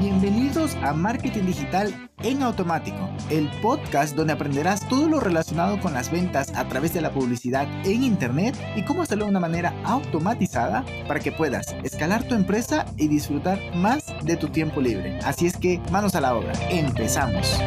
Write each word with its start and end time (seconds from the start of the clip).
Bienvenidos 0.00 0.76
a 0.76 0.94
Marketing 0.94 1.42
Digital 1.42 2.10
en 2.22 2.42
Automático, 2.42 3.10
el 3.28 3.50
podcast 3.60 4.16
donde 4.16 4.32
aprenderás 4.32 4.88
todo 4.88 5.10
lo 5.10 5.20
relacionado 5.20 5.78
con 5.78 5.92
las 5.92 6.10
ventas 6.10 6.54
a 6.56 6.66
través 6.66 6.94
de 6.94 7.02
la 7.02 7.12
publicidad 7.12 7.68
en 7.84 8.02
Internet 8.02 8.56
y 8.76 8.82
cómo 8.86 9.02
hacerlo 9.02 9.26
de 9.26 9.32
una 9.32 9.40
manera 9.40 9.74
automatizada 9.84 10.86
para 11.06 11.20
que 11.20 11.32
puedas 11.32 11.76
escalar 11.84 12.26
tu 12.26 12.34
empresa 12.34 12.86
y 12.96 13.08
disfrutar 13.08 13.60
más 13.76 14.06
de 14.24 14.38
tu 14.38 14.48
tiempo 14.48 14.80
libre. 14.80 15.18
Así 15.18 15.46
es 15.46 15.58
que 15.58 15.82
manos 15.92 16.14
a 16.14 16.22
la 16.22 16.34
obra, 16.34 16.54
empezamos. 16.70 17.58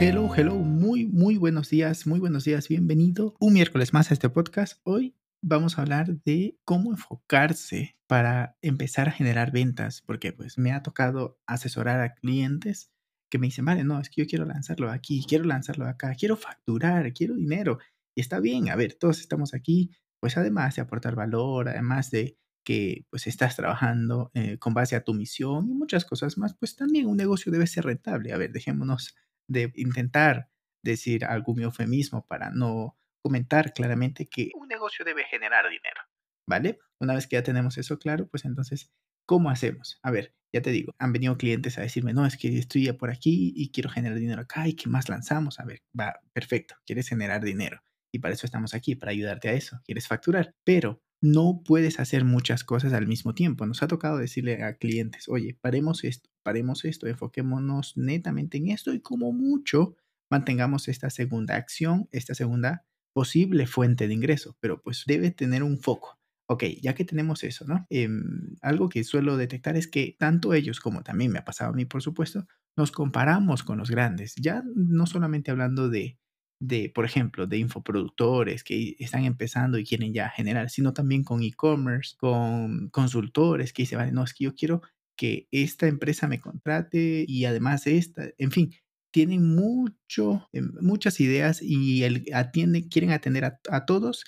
Hello, 0.00 0.28
hello, 0.34 0.56
muy, 0.56 1.06
muy 1.06 1.36
buenos 1.36 1.70
días, 1.70 2.08
muy 2.08 2.18
buenos 2.18 2.42
días, 2.42 2.66
bienvenido 2.66 3.36
un 3.38 3.52
miércoles 3.52 3.92
más 3.92 4.10
a 4.10 4.14
este 4.14 4.30
podcast. 4.30 4.80
Hoy 4.82 5.14
vamos 5.42 5.78
a 5.78 5.82
hablar 5.82 6.22
de 6.24 6.58
cómo 6.64 6.92
enfocarse 6.92 7.96
para 8.06 8.56
empezar 8.62 9.08
a 9.08 9.12
generar 9.12 9.52
ventas, 9.52 10.02
porque 10.02 10.32
pues 10.32 10.58
me 10.58 10.72
ha 10.72 10.82
tocado 10.82 11.38
asesorar 11.46 12.00
a 12.00 12.14
clientes 12.14 12.92
que 13.30 13.38
me 13.38 13.46
dicen, 13.46 13.64
vale, 13.64 13.84
no, 13.84 14.00
es 14.00 14.10
que 14.10 14.22
yo 14.22 14.28
quiero 14.28 14.44
lanzarlo 14.44 14.90
aquí, 14.90 15.24
quiero 15.26 15.44
lanzarlo 15.44 15.86
acá, 15.86 16.14
quiero 16.18 16.36
facturar, 16.36 17.12
quiero 17.12 17.36
dinero. 17.36 17.78
Y 18.14 18.20
está 18.20 18.40
bien, 18.40 18.68
a 18.70 18.76
ver, 18.76 18.94
todos 18.94 19.20
estamos 19.20 19.54
aquí, 19.54 19.90
pues 20.20 20.36
además 20.36 20.76
de 20.76 20.82
aportar 20.82 21.14
valor, 21.14 21.68
además 21.68 22.10
de 22.10 22.36
que 22.64 23.06
pues 23.10 23.26
estás 23.26 23.56
trabajando 23.56 24.30
eh, 24.34 24.58
con 24.58 24.74
base 24.74 24.96
a 24.96 25.04
tu 25.04 25.14
misión 25.14 25.70
y 25.70 25.74
muchas 25.74 26.04
cosas 26.04 26.36
más, 26.38 26.54
pues 26.54 26.76
también 26.76 27.06
un 27.06 27.16
negocio 27.16 27.52
debe 27.52 27.66
ser 27.66 27.84
rentable. 27.84 28.32
A 28.32 28.36
ver, 28.38 28.52
dejémonos 28.52 29.14
de 29.48 29.72
intentar 29.76 30.50
decir 30.82 31.24
algún 31.24 31.60
eufemismo 31.60 32.26
para 32.26 32.50
no 32.50 32.96
comentar 33.22 33.72
claramente 33.72 34.26
que 34.26 34.50
un 34.54 34.68
negocio 34.68 35.04
debe 35.04 35.24
generar 35.24 35.68
dinero, 35.68 36.00
¿vale? 36.48 36.78
Una 36.98 37.14
vez 37.14 37.26
que 37.26 37.36
ya 37.36 37.42
tenemos 37.42 37.78
eso 37.78 37.98
claro, 37.98 38.28
pues 38.28 38.44
entonces, 38.44 38.92
¿cómo 39.26 39.50
hacemos? 39.50 39.98
A 40.02 40.10
ver, 40.10 40.34
ya 40.52 40.62
te 40.62 40.70
digo, 40.70 40.94
han 40.98 41.12
venido 41.12 41.36
clientes 41.36 41.78
a 41.78 41.82
decirme, 41.82 42.12
no, 42.12 42.26
es 42.26 42.36
que 42.36 42.58
estoy 42.58 42.84
ya 42.84 42.94
por 42.94 43.10
aquí 43.10 43.52
y 43.54 43.70
quiero 43.70 43.90
generar 43.90 44.18
dinero 44.18 44.42
acá 44.42 44.66
y 44.68 44.74
qué 44.74 44.88
más 44.88 45.08
lanzamos. 45.08 45.60
A 45.60 45.64
ver, 45.64 45.82
va, 45.98 46.20
perfecto, 46.32 46.74
quieres 46.84 47.08
generar 47.08 47.42
dinero 47.42 47.80
y 48.12 48.18
para 48.18 48.34
eso 48.34 48.46
estamos 48.46 48.74
aquí, 48.74 48.96
para 48.96 49.12
ayudarte 49.12 49.48
a 49.48 49.52
eso, 49.52 49.80
quieres 49.84 50.08
facturar, 50.08 50.54
pero 50.64 51.02
no 51.22 51.62
puedes 51.64 52.00
hacer 52.00 52.24
muchas 52.24 52.64
cosas 52.64 52.92
al 52.92 53.06
mismo 53.06 53.34
tiempo. 53.34 53.66
Nos 53.66 53.82
ha 53.82 53.88
tocado 53.88 54.18
decirle 54.18 54.62
a 54.64 54.74
clientes, 54.76 55.28
oye, 55.28 55.56
paremos 55.60 56.02
esto, 56.04 56.30
paremos 56.42 56.84
esto, 56.84 57.06
enfoquémonos 57.06 57.96
netamente 57.96 58.58
en 58.58 58.68
esto 58.68 58.94
y 58.94 59.00
como 59.00 59.32
mucho 59.32 59.96
mantengamos 60.30 60.88
esta 60.88 61.10
segunda 61.10 61.56
acción, 61.56 62.08
esta 62.10 62.34
segunda 62.34 62.86
posible 63.12 63.66
fuente 63.66 64.08
de 64.08 64.14
ingreso, 64.14 64.56
pero 64.60 64.80
pues 64.82 65.04
debe 65.06 65.30
tener 65.30 65.62
un 65.62 65.78
foco. 65.78 66.18
Ok, 66.48 66.64
ya 66.82 66.94
que 66.94 67.04
tenemos 67.04 67.44
eso, 67.44 67.64
¿no? 67.66 67.86
Em, 67.90 68.56
algo 68.60 68.88
que 68.88 69.04
suelo 69.04 69.36
detectar 69.36 69.76
es 69.76 69.86
que 69.86 70.16
tanto 70.18 70.52
ellos 70.52 70.80
como 70.80 71.02
también 71.02 71.30
me 71.30 71.38
ha 71.38 71.44
pasado 71.44 71.70
a 71.70 71.74
mí, 71.74 71.84
por 71.84 72.02
supuesto, 72.02 72.46
nos 72.76 72.90
comparamos 72.92 73.62
con 73.62 73.78
los 73.78 73.90
grandes. 73.90 74.34
Ya 74.36 74.64
no 74.74 75.06
solamente 75.06 75.52
hablando 75.52 75.88
de, 75.88 76.18
de 76.60 76.90
por 76.94 77.04
ejemplo, 77.04 77.46
de 77.46 77.58
infoproductores 77.58 78.64
que 78.64 78.96
están 78.98 79.24
empezando 79.24 79.78
y 79.78 79.84
quieren 79.84 80.12
ya 80.12 80.28
generar, 80.28 80.70
sino 80.70 80.92
también 80.92 81.24
con 81.24 81.42
e-commerce, 81.42 82.16
con 82.18 82.88
consultores 82.90 83.72
que 83.72 83.82
dicen, 83.82 83.98
vale, 83.98 84.12
no, 84.12 84.24
es 84.24 84.34
que 84.34 84.44
yo 84.44 84.54
quiero 84.54 84.82
que 85.16 85.48
esta 85.50 85.86
empresa 85.86 86.28
me 86.28 86.40
contrate 86.40 87.24
y 87.28 87.44
además 87.44 87.86
esta, 87.86 88.24
en 88.38 88.50
fin, 88.50 88.72
tienen 89.12 89.54
mucho, 89.54 90.48
em, 90.52 90.72
muchas 90.80 91.20
ideas 91.20 91.60
y 91.62 92.04
el, 92.04 92.26
atienden, 92.34 92.88
quieren 92.88 93.10
atender 93.10 93.44
a, 93.44 93.60
a, 93.70 93.86
todos 93.86 94.24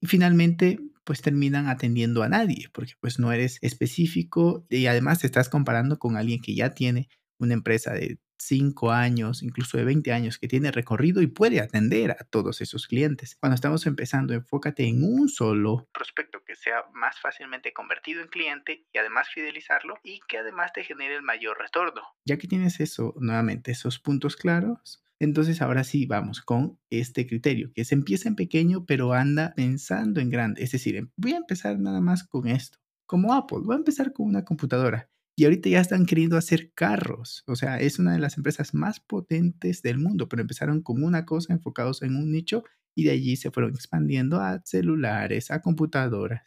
y 0.00 0.06
finalmente 0.06 0.78
pues 1.04 1.22
terminan 1.22 1.68
atendiendo 1.68 2.22
a 2.22 2.28
nadie 2.28 2.68
porque 2.72 2.94
pues 3.00 3.18
no 3.18 3.32
eres 3.32 3.58
específico 3.62 4.66
y 4.70 4.86
además 4.86 5.20
te 5.20 5.26
estás 5.26 5.48
comparando 5.48 5.98
con 5.98 6.16
alguien 6.16 6.40
que 6.40 6.54
ya 6.54 6.74
tiene 6.74 7.08
una 7.38 7.54
empresa 7.54 7.92
de 7.92 8.18
5 8.38 8.92
años, 8.92 9.42
incluso 9.42 9.78
de 9.78 9.84
20 9.84 10.12
años, 10.12 10.38
que 10.38 10.48
tiene 10.48 10.70
recorrido 10.72 11.22
y 11.22 11.26
puede 11.26 11.60
atender 11.60 12.12
a 12.12 12.24
todos 12.24 12.60
esos 12.60 12.86
clientes. 12.86 13.36
Cuando 13.40 13.54
estamos 13.54 13.86
empezando, 13.86 14.34
enfócate 14.34 14.86
en 14.86 15.02
un 15.02 15.28
solo 15.28 15.88
prospecto 15.92 16.42
que 16.44 16.54
sea 16.54 16.84
más 16.94 17.20
fácilmente 17.20 17.72
convertido 17.72 18.22
en 18.22 18.28
cliente 18.28 18.84
y 18.92 18.98
además 18.98 19.28
fidelizarlo 19.28 19.98
y 20.02 20.20
que 20.28 20.38
además 20.38 20.72
te 20.72 20.84
genere 20.84 21.16
el 21.16 21.22
mayor 21.22 21.58
retorno. 21.58 22.02
Ya 22.24 22.38
que 22.38 22.48
tienes 22.48 22.80
eso, 22.80 23.14
nuevamente, 23.18 23.72
esos 23.72 23.98
puntos 23.98 24.36
claros, 24.36 25.02
entonces 25.18 25.62
ahora 25.62 25.84
sí 25.84 26.06
vamos 26.06 26.42
con 26.42 26.78
este 26.90 27.26
criterio, 27.26 27.72
que 27.74 27.84
se 27.84 27.94
empieza 27.94 28.28
en 28.28 28.36
pequeño 28.36 28.84
pero 28.84 29.12
anda 29.12 29.54
pensando 29.54 30.20
en 30.20 30.30
grande. 30.30 30.62
Es 30.62 30.72
decir, 30.72 31.08
voy 31.16 31.32
a 31.32 31.38
empezar 31.38 31.78
nada 31.78 32.00
más 32.00 32.24
con 32.24 32.48
esto. 32.48 32.78
Como 33.06 33.32
Apple, 33.32 33.60
voy 33.62 33.74
a 33.74 33.78
empezar 33.78 34.12
con 34.12 34.26
una 34.26 34.44
computadora. 34.44 35.08
Y 35.38 35.44
ahorita 35.44 35.68
ya 35.68 35.80
están 35.80 36.06
queriendo 36.06 36.38
hacer 36.38 36.72
carros. 36.74 37.44
O 37.46 37.56
sea, 37.56 37.78
es 37.78 37.98
una 37.98 38.12
de 38.14 38.18
las 38.18 38.38
empresas 38.38 38.72
más 38.72 39.00
potentes 39.00 39.82
del 39.82 39.98
mundo, 39.98 40.28
pero 40.28 40.40
empezaron 40.40 40.82
con 40.82 41.02
una 41.04 41.26
cosa 41.26 41.52
enfocados 41.52 42.02
en 42.02 42.16
un 42.16 42.32
nicho 42.32 42.64
y 42.96 43.04
de 43.04 43.10
allí 43.10 43.36
se 43.36 43.50
fueron 43.50 43.74
expandiendo 43.74 44.40
a 44.40 44.62
celulares, 44.64 45.50
a 45.50 45.60
computadoras. 45.60 46.42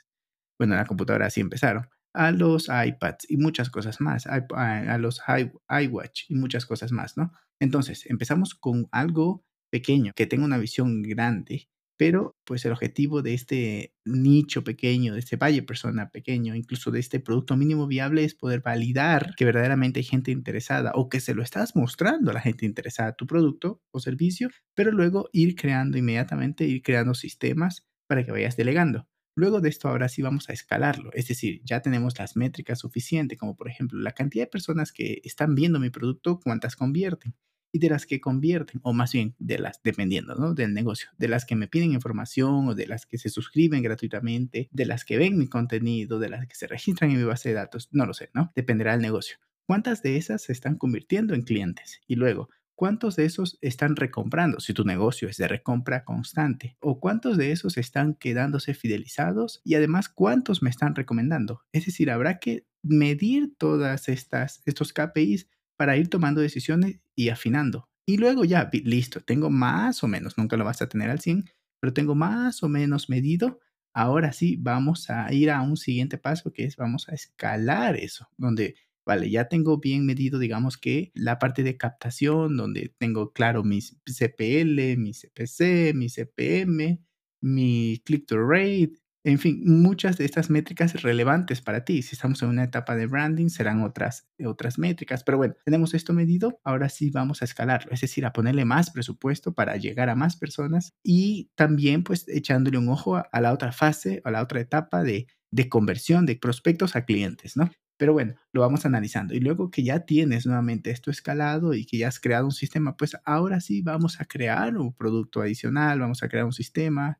Bueno, 0.57 0.73
a 0.73 0.77
la 0.77 0.85
computadora 0.85 1.29
sí 1.29 1.39
empezaron, 1.39 1.87
a 2.13 2.31
los 2.31 2.67
iPads 2.67 3.29
y 3.29 3.37
muchas 3.37 3.69
cosas 3.69 4.01
más, 4.01 4.25
a, 4.27 4.97
los 4.97 5.21
iWatch 5.69 6.23
y 6.29 6.35
muchas 6.35 6.65
cosas 6.65 6.91
más, 6.91 7.15
¿no? 7.15 7.31
Entonces, 7.61 8.05
empezamos 8.07 8.55
con 8.55 8.87
algo 8.91 9.45
pequeño, 9.71 10.13
que 10.15 10.25
tenga 10.25 10.45
una 10.45 10.57
visión 10.57 11.03
grande 11.03 11.69
pero 11.99 12.37
pues 12.45 12.63
el 12.63 12.71
objetivo 12.71 13.21
de 13.21 13.33
este 13.33 13.93
nicho 14.05 14.63
pequeño, 14.63 15.15
de 15.15 15.19
este 15.19 15.35
valle 15.35 15.63
persona 15.63 16.09
pequeño, 16.11 16.55
incluso 16.55 16.91
de 16.91 17.01
este 17.01 17.19
producto 17.19 17.57
mínimo 17.57 17.87
viable 17.87 18.23
es 18.23 18.35
poder 18.35 18.61
validar 18.61 19.35
que 19.35 19.43
verdaderamente 19.43 19.99
hay 19.99 20.05
gente 20.05 20.31
interesada 20.31 20.93
o 20.95 21.09
que 21.09 21.19
se 21.19 21.33
lo 21.33 21.43
estás 21.43 21.75
mostrando 21.75 22.31
a 22.31 22.33
la 22.33 22.39
gente 22.39 22.65
interesada 22.65 23.17
tu 23.17 23.27
producto 23.27 23.81
o 23.91 23.99
servicio, 23.99 24.49
pero 24.75 24.93
luego 24.93 25.29
ir 25.33 25.55
creando 25.55 25.97
inmediatamente, 25.97 26.63
ir 26.63 26.83
creando 26.83 27.13
sistemas 27.15 27.85
para 28.07 28.23
que 28.23 28.31
vayas 28.31 28.55
delegando. 28.55 29.09
Luego 29.35 29.59
de 29.59 29.67
esto, 29.67 29.89
ahora 29.89 30.07
sí 30.07 30.21
vamos 30.21 30.49
a 30.49 30.53
escalarlo. 30.53 31.11
Es 31.11 31.27
decir, 31.27 31.59
ya 31.65 31.81
tenemos 31.81 32.17
las 32.17 32.37
métricas 32.37 32.79
suficientes, 32.79 33.37
como 33.37 33.57
por 33.57 33.67
ejemplo 33.67 33.99
la 33.99 34.13
cantidad 34.13 34.45
de 34.45 34.51
personas 34.51 34.93
que 34.93 35.19
están 35.25 35.53
viendo 35.53 35.81
mi 35.81 35.89
producto, 35.89 36.39
cuántas 36.41 36.77
convierten 36.77 37.35
y 37.71 37.79
de 37.79 37.89
las 37.89 38.05
que 38.05 38.19
convierten, 38.19 38.81
o 38.83 38.93
más 38.93 39.13
bien 39.13 39.35
de 39.39 39.59
las, 39.59 39.81
dependiendo 39.83 40.35
¿no? 40.35 40.53
del 40.53 40.73
negocio, 40.73 41.09
de 41.17 41.27
las 41.27 41.45
que 41.45 41.55
me 41.55 41.67
piden 41.67 41.91
información 41.91 42.67
o 42.67 42.75
de 42.75 42.87
las 42.87 43.05
que 43.05 43.17
se 43.17 43.29
suscriben 43.29 43.83
gratuitamente, 43.83 44.69
de 44.71 44.85
las 44.85 45.05
que 45.05 45.17
ven 45.17 45.37
mi 45.37 45.47
contenido, 45.47 46.19
de 46.19 46.29
las 46.29 46.47
que 46.47 46.55
se 46.55 46.67
registran 46.67 47.11
en 47.11 47.17
mi 47.17 47.23
base 47.23 47.49
de 47.49 47.55
datos, 47.55 47.89
no 47.91 48.05
lo 48.05 48.13
sé, 48.13 48.29
¿no? 48.33 48.51
Dependerá 48.55 48.93
del 48.93 49.01
negocio. 49.01 49.37
¿Cuántas 49.65 50.01
de 50.01 50.17
esas 50.17 50.41
se 50.41 50.51
están 50.51 50.77
convirtiendo 50.77 51.35
en 51.35 51.43
clientes? 51.43 52.01
Y 52.07 52.15
luego, 52.15 52.49
¿cuántos 52.73 53.15
de 53.15 53.25
esos 53.25 53.59
están 53.61 53.95
recomprando 53.95 54.59
si 54.59 54.73
tu 54.73 54.83
negocio 54.83 55.29
es 55.29 55.37
de 55.37 55.47
recompra 55.47 56.03
constante? 56.03 56.75
¿O 56.79 56.99
cuántos 56.99 57.37
de 57.37 57.51
esos 57.51 57.77
están 57.77 58.15
quedándose 58.15 58.73
fidelizados? 58.73 59.61
Y 59.63 59.75
además, 59.75 60.09
¿cuántos 60.09 60.63
me 60.63 60.71
están 60.71 60.95
recomendando? 60.95 61.61
Es 61.71 61.85
decir, 61.85 62.09
habrá 62.09 62.39
que 62.39 62.65
medir 62.81 63.53
todas 63.57 64.09
estas 64.09 64.63
estos 64.65 64.91
KPIs 64.91 65.47
para 65.77 65.97
ir 65.97 66.09
tomando 66.09 66.41
decisiones 66.41 66.99
y 67.19 67.27
afinando. 67.29 67.89
Y 68.07 68.15
luego 68.17 68.45
ya, 68.45 68.69
listo, 68.71 69.19
tengo 69.19 69.49
más 69.49 70.03
o 70.03 70.07
menos, 70.07 70.37
nunca 70.37 70.55
lo 70.55 70.63
vas 70.63 70.81
a 70.81 70.87
tener 70.87 71.09
al 71.09 71.19
100, 71.19 71.49
pero 71.81 71.93
tengo 71.93 72.15
más 72.15 72.63
o 72.63 72.69
menos 72.69 73.09
medido. 73.09 73.59
Ahora 73.93 74.31
sí, 74.31 74.55
vamos 74.57 75.09
a 75.09 75.31
ir 75.33 75.51
a 75.51 75.61
un 75.61 75.75
siguiente 75.75 76.17
paso 76.17 76.53
que 76.53 76.63
es 76.63 76.77
vamos 76.77 77.09
a 77.09 77.13
escalar 77.15 77.97
eso, 77.97 78.29
donde, 78.37 78.75
vale, 79.05 79.29
ya 79.29 79.49
tengo 79.49 79.79
bien 79.79 80.05
medido, 80.05 80.39
digamos 80.39 80.77
que 80.77 81.11
la 81.13 81.39
parte 81.39 81.61
de 81.63 81.75
captación, 81.75 82.55
donde 82.55 82.95
tengo 82.97 83.33
claro 83.33 83.65
mis 83.65 83.97
CPL, 84.05 84.95
mi 84.97 85.13
CPC, 85.13 85.93
mi 85.93 86.07
CPM, 86.07 87.01
mi 87.41 88.01
click-to 88.05 88.37
rate, 88.47 88.93
en 89.29 89.39
fin, 89.39 89.61
muchas 89.65 90.17
de 90.17 90.25
estas 90.25 90.49
métricas 90.49 91.01
relevantes 91.01 91.61
para 91.61 91.85
ti. 91.85 92.01
Si 92.01 92.15
estamos 92.15 92.41
en 92.41 92.49
una 92.49 92.63
etapa 92.63 92.95
de 92.95 93.07
branding, 93.07 93.49
serán 93.49 93.83
otras, 93.83 94.27
otras 94.43 94.77
métricas. 94.77 95.23
Pero 95.23 95.37
bueno, 95.37 95.55
tenemos 95.65 95.93
esto 95.93 96.13
medido, 96.13 96.59
ahora 96.63 96.89
sí 96.89 97.09
vamos 97.11 97.41
a 97.41 97.45
escalarlo, 97.45 97.91
es 97.91 98.01
decir, 98.01 98.25
a 98.25 98.33
ponerle 98.33 98.65
más 98.65 98.91
presupuesto 98.91 99.53
para 99.53 99.77
llegar 99.77 100.09
a 100.09 100.15
más 100.15 100.35
personas 100.35 100.93
y 101.03 101.51
también 101.55 102.03
pues 102.03 102.27
echándole 102.27 102.77
un 102.77 102.89
ojo 102.89 103.17
a, 103.17 103.41
la 103.41 103.53
otra 103.53 103.71
fase, 103.71 104.21
a 104.23 104.31
la 104.31 104.41
otra 104.41 104.59
etapa 104.59 105.03
de, 105.03 105.27
de 105.51 105.69
conversión 105.69 106.25
de 106.25 106.35
prospectos 106.35 106.95
a 106.95 107.05
clientes, 107.05 107.55
¿no? 107.57 107.69
Pero 107.97 108.13
bueno, 108.13 108.35
lo 108.53 108.61
vamos 108.61 108.85
analizando. 108.85 109.33
Y 109.33 109.41
luego 109.41 109.71
que 109.71 109.83
ya 109.83 110.05
tienes 110.05 110.45
nuevamente 110.45 110.89
esto 110.89 111.11
escalado 111.11 111.73
y 111.73 111.85
que 111.85 111.97
ya 111.97 112.07
has 112.07 112.21
creado 112.21 112.45
un 112.45 112.53
sistema, 112.53 112.95
pues 112.95 113.17
ahora 113.25 113.59
sí 113.59 113.81
vamos 113.81 114.21
a 114.21 114.25
crear 114.25 114.77
un 114.77 114.93
producto 114.93 115.41
adicional, 115.41 115.99
vamos 115.99 116.23
a 116.23 116.29
crear 116.29 116.45
un 116.45 116.53
sistema, 116.53 117.19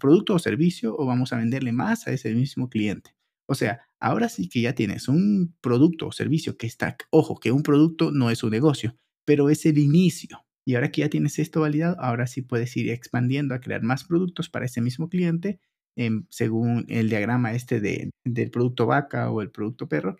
producto 0.00 0.34
o 0.34 0.38
servicio 0.38 0.96
o 0.96 1.06
vamos 1.06 1.32
a 1.32 1.38
venderle 1.38 1.72
más 1.72 2.06
a 2.06 2.12
ese 2.12 2.34
mismo 2.34 2.68
cliente. 2.68 3.14
O 3.46 3.54
sea, 3.54 3.82
ahora 4.00 4.28
sí 4.28 4.48
que 4.48 4.62
ya 4.62 4.74
tienes 4.74 5.08
un 5.08 5.54
producto 5.60 6.08
o 6.08 6.12
servicio 6.12 6.56
que 6.56 6.66
está, 6.66 6.96
ojo, 7.10 7.38
que 7.38 7.52
un 7.52 7.62
producto 7.62 8.10
no 8.10 8.30
es 8.30 8.42
un 8.42 8.50
negocio, 8.50 8.96
pero 9.24 9.50
es 9.50 9.66
el 9.66 9.78
inicio. 9.78 10.44
Y 10.66 10.74
ahora 10.74 10.90
que 10.90 11.02
ya 11.02 11.10
tienes 11.10 11.38
esto 11.38 11.60
validado, 11.60 11.96
ahora 12.00 12.26
sí 12.26 12.42
puedes 12.42 12.74
ir 12.76 12.90
expandiendo 12.90 13.54
a 13.54 13.60
crear 13.60 13.82
más 13.82 14.04
productos 14.04 14.48
para 14.48 14.64
ese 14.64 14.80
mismo 14.80 15.08
cliente, 15.08 15.60
según 16.30 16.86
el 16.88 17.08
diagrama 17.08 17.52
este 17.52 17.80
de, 17.80 18.10
del 18.24 18.50
producto 18.50 18.86
vaca 18.86 19.30
o 19.30 19.42
el 19.42 19.50
producto 19.50 19.88
perro. 19.88 20.16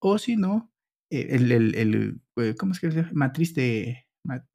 o 0.00 0.18
si 0.18 0.36
no, 0.36 0.72
eh, 1.10 1.28
el, 1.30 1.52
el, 1.52 2.20
eh, 2.36 2.54
¿cómo 2.58 2.72
es 2.72 2.80
que? 2.80 2.88
Matriz 3.12 3.54
de, 3.54 4.06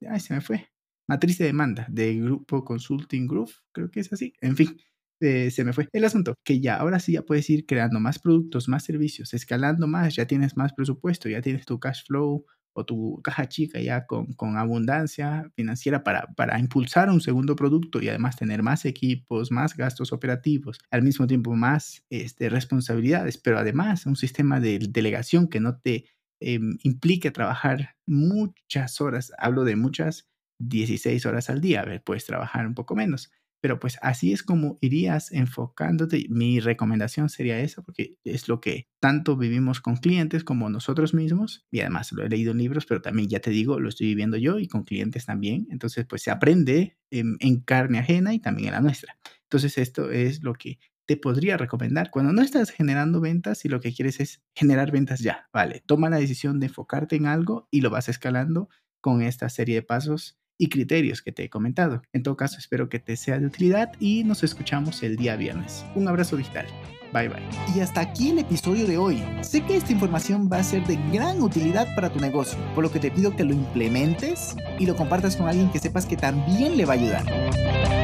ay, 0.08 0.20
se 0.20 0.34
me 0.34 0.40
fue, 0.40 0.68
matriz 1.08 1.38
de 1.38 1.46
demanda 1.46 1.86
de 1.88 2.14
Grupo 2.16 2.64
Consulting 2.64 3.26
Group, 3.26 3.50
creo 3.72 3.90
que 3.90 4.00
es 4.00 4.12
así, 4.12 4.32
en 4.40 4.56
fin. 4.56 4.76
Eh, 5.20 5.50
se 5.50 5.64
me 5.64 5.72
fue 5.72 5.88
el 5.92 6.04
asunto, 6.04 6.34
que 6.44 6.60
ya 6.60 6.76
ahora 6.76 7.00
sí 7.00 7.12
ya 7.12 7.22
puedes 7.22 7.50
ir 7.50 7.66
creando 7.66 7.98
más 7.98 8.20
productos, 8.20 8.68
más 8.68 8.84
servicios, 8.84 9.34
escalando 9.34 9.88
más, 9.88 10.14
ya 10.14 10.26
tienes 10.26 10.56
más 10.56 10.72
presupuesto, 10.72 11.28
ya 11.28 11.42
tienes 11.42 11.66
tu 11.66 11.80
cash 11.80 12.04
flow 12.06 12.44
o 12.72 12.84
tu 12.84 13.20
caja 13.22 13.48
chica 13.48 13.80
ya 13.80 14.06
con, 14.06 14.32
con 14.34 14.56
abundancia 14.56 15.50
financiera 15.56 16.04
para, 16.04 16.28
para 16.36 16.60
impulsar 16.60 17.10
un 17.10 17.20
segundo 17.20 17.56
producto 17.56 18.00
y 18.00 18.08
además 18.08 18.36
tener 18.36 18.62
más 18.62 18.84
equipos, 18.84 19.50
más 19.50 19.76
gastos 19.76 20.12
operativos, 20.12 20.78
al 20.90 21.02
mismo 21.02 21.26
tiempo 21.26 21.56
más 21.56 22.04
este, 22.10 22.48
responsabilidades, 22.48 23.38
pero 23.38 23.58
además 23.58 24.06
un 24.06 24.14
sistema 24.14 24.60
de 24.60 24.78
delegación 24.78 25.48
que 25.48 25.58
no 25.58 25.78
te 25.78 26.04
em, 26.40 26.78
implique 26.84 27.32
trabajar 27.32 27.96
muchas 28.06 29.00
horas, 29.00 29.32
hablo 29.38 29.64
de 29.64 29.74
muchas 29.74 30.28
16 30.58 31.24
horas 31.26 31.50
al 31.50 31.60
día, 31.60 31.80
a 31.80 31.84
ver, 31.84 32.02
puedes 32.02 32.26
trabajar 32.26 32.66
un 32.66 32.74
poco 32.74 32.94
menos, 32.94 33.30
pero 33.60 33.80
pues 33.80 33.98
así 34.02 34.32
es 34.32 34.42
como 34.42 34.78
irías 34.80 35.32
enfocándote. 35.32 36.26
Mi 36.28 36.60
recomendación 36.60 37.28
sería 37.28 37.58
esa, 37.58 37.82
porque 37.82 38.16
es 38.24 38.48
lo 38.48 38.60
que 38.60 38.88
tanto 39.00 39.36
vivimos 39.36 39.80
con 39.80 39.96
clientes 39.96 40.44
como 40.44 40.70
nosotros 40.70 41.12
mismos. 41.12 41.66
Y 41.70 41.80
además 41.80 42.12
lo 42.12 42.24
he 42.24 42.28
leído 42.28 42.52
en 42.52 42.58
libros, 42.58 42.86
pero 42.86 43.02
también 43.02 43.28
ya 43.28 43.40
te 43.40 43.50
digo, 43.50 43.80
lo 43.80 43.88
estoy 43.88 44.08
viviendo 44.08 44.36
yo 44.36 44.58
y 44.58 44.68
con 44.68 44.84
clientes 44.84 45.26
también. 45.26 45.66
Entonces, 45.70 46.06
pues 46.06 46.22
se 46.22 46.30
aprende 46.30 46.98
en, 47.10 47.36
en 47.40 47.60
carne 47.60 47.98
ajena 47.98 48.32
y 48.32 48.38
también 48.38 48.68
en 48.68 48.74
la 48.74 48.80
nuestra. 48.80 49.18
Entonces, 49.42 49.76
esto 49.78 50.10
es 50.10 50.42
lo 50.42 50.54
que 50.54 50.78
te 51.06 51.16
podría 51.16 51.56
recomendar 51.56 52.10
cuando 52.10 52.32
no 52.32 52.42
estás 52.42 52.70
generando 52.70 53.20
ventas 53.20 53.64
y 53.64 53.68
lo 53.68 53.80
que 53.80 53.94
quieres 53.94 54.20
es 54.20 54.42
generar 54.54 54.92
ventas 54.92 55.20
ya. 55.20 55.48
Vale, 55.52 55.82
toma 55.86 56.10
la 56.10 56.18
decisión 56.18 56.60
de 56.60 56.66
enfocarte 56.66 57.16
en 57.16 57.26
algo 57.26 57.66
y 57.70 57.80
lo 57.80 57.90
vas 57.90 58.08
escalando 58.08 58.68
con 59.00 59.22
esta 59.22 59.48
serie 59.48 59.76
de 59.76 59.82
pasos 59.82 60.37
y 60.58 60.68
criterios 60.68 61.22
que 61.22 61.32
te 61.32 61.44
he 61.44 61.48
comentado. 61.48 62.02
En 62.12 62.22
todo 62.22 62.36
caso, 62.36 62.58
espero 62.58 62.88
que 62.88 62.98
te 62.98 63.16
sea 63.16 63.38
de 63.38 63.46
utilidad 63.46 63.92
y 64.00 64.24
nos 64.24 64.42
escuchamos 64.42 65.02
el 65.02 65.16
día 65.16 65.36
viernes. 65.36 65.86
Un 65.94 66.08
abrazo 66.08 66.36
digital. 66.36 66.66
Bye 67.12 67.28
bye. 67.28 67.42
Y 67.74 67.80
hasta 67.80 68.00
aquí 68.02 68.30
el 68.30 68.38
episodio 68.38 68.86
de 68.86 68.98
hoy. 68.98 69.22
Sé 69.40 69.62
que 69.62 69.76
esta 69.76 69.92
información 69.92 70.50
va 70.52 70.58
a 70.58 70.64
ser 70.64 70.84
de 70.86 70.98
gran 71.12 71.40
utilidad 71.40 71.86
para 71.94 72.12
tu 72.12 72.20
negocio, 72.20 72.58
por 72.74 72.84
lo 72.84 72.92
que 72.92 72.98
te 72.98 73.10
pido 73.10 73.34
que 73.34 73.44
lo 73.44 73.54
implementes 73.54 74.56
y 74.78 74.84
lo 74.84 74.94
compartas 74.94 75.36
con 75.36 75.48
alguien 75.48 75.70
que 75.70 75.78
sepas 75.78 76.04
que 76.04 76.16
también 76.16 76.76
le 76.76 76.84
va 76.84 76.94
a 76.94 76.96
ayudar. 76.96 77.97